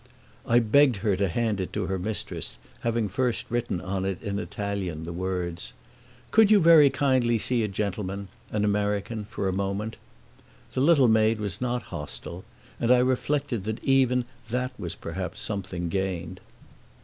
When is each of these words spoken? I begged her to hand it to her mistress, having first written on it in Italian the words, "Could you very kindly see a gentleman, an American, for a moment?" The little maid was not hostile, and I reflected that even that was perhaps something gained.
I 0.47 0.57
begged 0.57 0.97
her 1.05 1.15
to 1.17 1.27
hand 1.27 1.61
it 1.61 1.71
to 1.73 1.85
her 1.85 1.99
mistress, 1.99 2.57
having 2.79 3.07
first 3.07 3.45
written 3.51 3.79
on 3.79 4.03
it 4.03 4.19
in 4.23 4.39
Italian 4.39 5.03
the 5.03 5.13
words, 5.13 5.73
"Could 6.31 6.49
you 6.49 6.59
very 6.59 6.89
kindly 6.89 7.37
see 7.37 7.61
a 7.61 7.67
gentleman, 7.67 8.27
an 8.49 8.65
American, 8.65 9.25
for 9.25 9.47
a 9.47 9.53
moment?" 9.53 9.97
The 10.73 10.81
little 10.81 11.07
maid 11.07 11.39
was 11.39 11.61
not 11.61 11.83
hostile, 11.93 12.43
and 12.79 12.89
I 12.91 12.97
reflected 12.97 13.63
that 13.65 13.83
even 13.83 14.25
that 14.49 14.71
was 14.79 14.95
perhaps 14.95 15.39
something 15.39 15.87
gained. 15.87 16.39